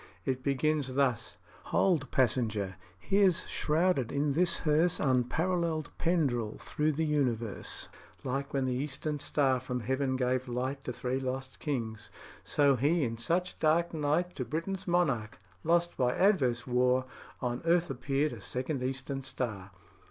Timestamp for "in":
4.11-4.33, 13.03-13.19